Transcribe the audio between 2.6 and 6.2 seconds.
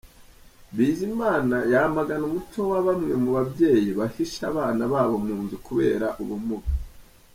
wa bamwe mu babyeyi bahisha abana babo mu nzu kubera